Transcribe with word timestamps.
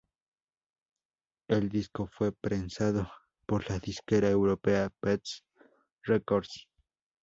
El 1.47 1.69
disco 1.69 2.07
fue 2.11 2.31
prensado 2.31 3.07
por 3.45 3.69
la 3.69 3.77
disquera 3.77 4.31
europea 4.31 4.91
"Pest 4.99 5.43
Records". 6.01 6.67